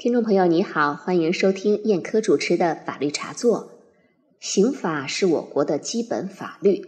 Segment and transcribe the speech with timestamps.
[0.00, 3.72] 听众朋友，你好，欢迎收听燕科主持的法律茶座。
[4.40, 6.80] 刑法是我国的基本法律，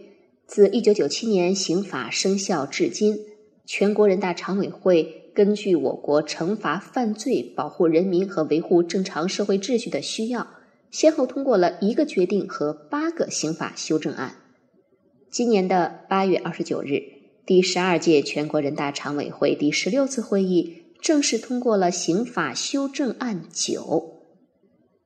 [0.47, 3.19] 自一九九七年刑法生效至今，
[3.67, 10.47] 全国人大常委会根据我国惩罚犯罪、保护人民和维护正常社会秩序的需要，
[10.89, 14.37] 先后通过了一个决定和八个刑法修正案。
[15.29, 17.03] 今年的八月二十九日，
[17.45, 20.79] 第十二届全国人大常委会第十六次会议。
[21.03, 24.21] 正式通过了刑法修正案九，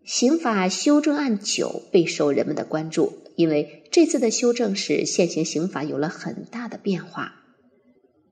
[0.06, 7.34] 刑法修正案九备受人们的关注，因为这次的修正使现行刑法有了很大的变化。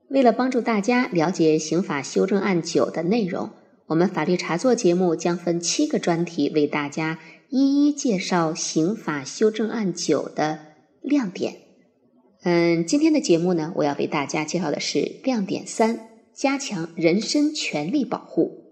[0.10, 3.50] 为了帮助大家了解刑法修正案九的内容，
[3.88, 7.18] 我们法律茶座节目将分七个专题为大家
[7.50, 10.60] 一一介绍刑法修正案九的
[11.02, 11.56] 亮点。
[12.44, 16.15] 嗯，今天的节目呢，我要为大家介绍的是亮点三。
[16.36, 18.66] 加强人身权利保护。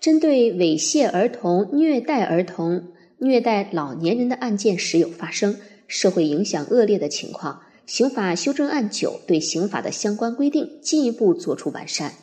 [0.00, 2.88] 针对猥亵儿童、虐待儿童、
[3.18, 12.14] 虐待老年人的案件时有发生，社会影响恶劣的情况，刑法修正案九对刑法的相关规定进一步作出完善。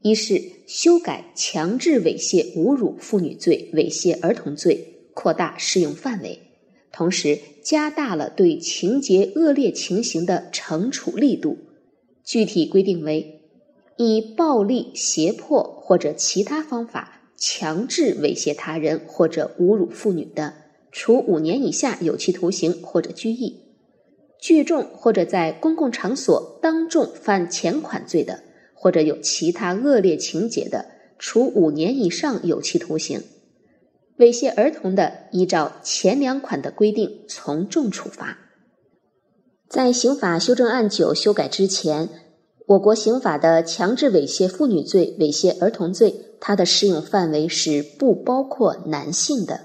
[0.00, 6.38] 一是修改强制猥亵、侮辱妇女罪、猥亵儿童罪，扩大适用范围，
[6.92, 11.58] 同时加大了对情节恶劣情形的惩处力度。
[12.26, 13.40] 具体规定为：
[13.96, 20.52] 以暴力、胁迫或者其他方法强制猥亵他人或者侮辱妇女的，
[20.90, 23.60] 处五年以下有期徒刑或者拘役；
[24.40, 28.42] 聚众或者在公共场所当众犯前款罪的，
[28.74, 30.86] 或者有其他恶劣情节的，
[31.20, 33.20] 处五年以上有期徒刑；
[34.18, 38.36] 猥亵儿童的，依照前两款的规定从重处罚。
[39.68, 42.08] 在刑法修正案九修改之前，
[42.66, 49.60] 我国刑法的强制猥亵妇女罪、猥亵儿童罪，它的适用范围是不包括男性的。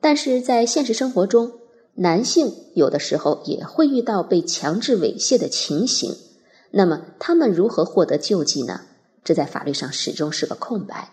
[0.00, 1.52] 但是在现实生活中，
[1.94, 6.14] 男性有的时候也会遇到被强制猥亵的情形，
[6.70, 8.82] 那么他们如何获得救济呢？
[9.24, 11.10] 这在法律上始终是个空白。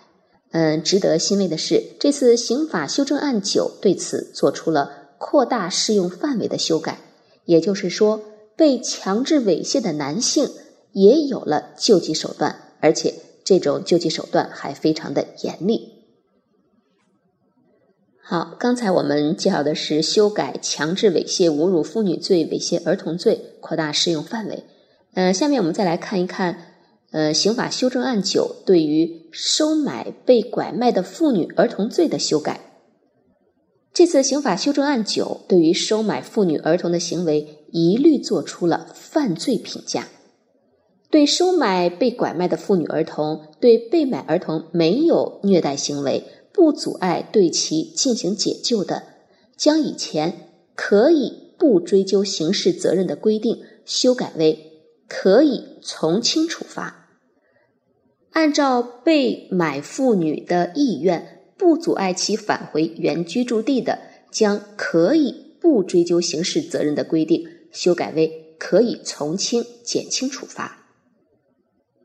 [0.52, 7.00] 嗯，值得欣慰的是，这次刑法修正案九对此做出了扩大适用范围的修改。
[7.46, 8.22] 也就是说，
[8.56, 10.50] 被强制猥亵的男性
[10.92, 15.92] 也有了救济手段，而且这种救济手段还非常的严厉。
[18.26, 24.64] 好，刚才我们介绍的是修改强制猥亵、侮辱妇女罪、猥亵儿童罪，扩大适用范围。
[25.14, 26.58] 呃，下面我们再来看一看，
[27.12, 32.73] 呃，刑法修正案九对于收买被拐卖的妇女、儿童罪的修改。
[33.94, 40.08] 这次刑法修正案九对于收买妇女儿童的行为一律作出了犯罪评价，
[41.12, 49.04] 对收买被拐卖的妇女儿童，对被买儿童没有虐待行为，不阻碍对其进行解救的，
[49.56, 54.72] 将以前可以不追究刑事责任的规定修改为
[55.08, 57.10] 可以从轻处罚，
[58.32, 61.33] 按照被买妇女的意愿。
[61.64, 63.98] 不阻碍其返回原居住地的，
[64.30, 70.90] 将可以不追究刑事责任的规定修改为可以从轻、减轻处罚。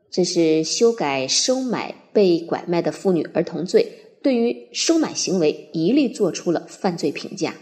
[0.09, 7.53] 这是修改收买被拐卖的妇女儿童罪，对于收买行为一律作出了犯罪评价。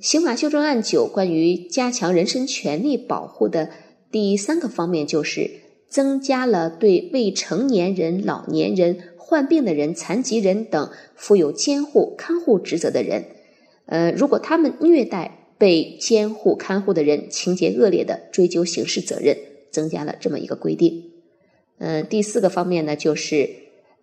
[0.00, 3.70] 刑法修正案九关于加强人身权利保护的
[4.12, 5.50] 第三个方面，就是
[5.88, 9.15] 增加了对未成年人、老年人。
[9.28, 13.24] 患病的人、残疾人等负有监护看护职责的人，
[13.86, 19.36] 呃，如果他们虐待被监护看护的人，情节恶劣的，追究刑事责任，
[19.72, 21.10] 增加了这么一个规定。
[21.78, 23.50] 嗯，第四个方面呢，就是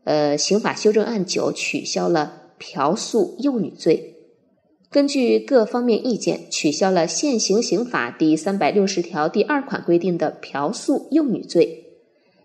[0.04, 4.16] 呃，刑法修正案九取消了嫖宿幼女罪，
[4.92, 11.83] 根据各方面意见，取消了现行刑法第三百六十条第二款规定的嫖宿幼女罪。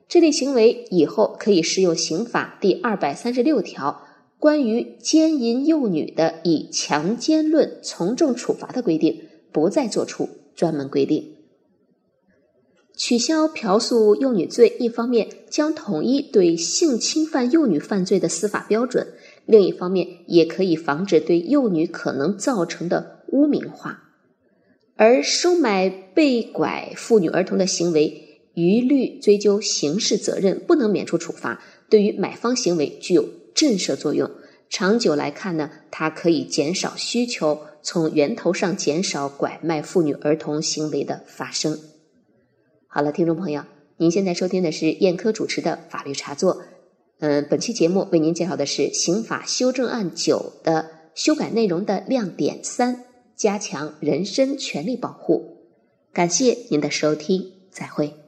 [0.08, 4.04] 这类行为以后可以适用刑法第二百三十六条
[4.38, 11.34] 关于奸淫幼女的以强奸论从重处罚的规定，不再作出专门规定。
[12.96, 19.08] 取消嫖宿幼女罪，一方面将统一对性侵犯幼女犯罪的司法标准，
[19.44, 24.04] 另一方面也可以防止对幼女可能造成的污名化。
[24.96, 28.27] 而收买、被拐妇女儿童的行为。
[28.54, 31.62] 一律追究刑事责任，不能免除处罚。
[31.88, 34.30] 对于买方行为具有震慑作用，
[34.68, 41.78] 长久来看呢，它可以减少需求，从源头上减少拐卖妇女儿童行为的发生。
[42.86, 43.62] 好了，听众朋友，
[43.96, 46.62] 您现在收听的是燕科主持的法律茶座。
[47.20, 53.04] 嗯，本期节目为您介绍的是《刑法修正案九》的修改内容的亮点三：
[53.34, 55.56] 加强人身权利保护。
[56.12, 58.27] 感谢您的收听，再会。